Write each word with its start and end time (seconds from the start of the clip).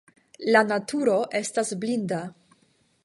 La 0.55 0.63
naturo 0.71 1.17
estas 1.41 1.75
blinda. 1.85 2.23